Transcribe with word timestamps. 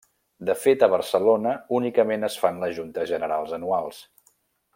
De 0.49 0.53
fet 0.61 0.85
a 0.85 0.89
Barcelona 0.93 1.53
únicament 1.81 2.29
es 2.31 2.39
fan 2.45 2.59
les 2.65 2.75
juntes 2.79 3.13
generals 3.15 3.55
anuals. 3.59 4.03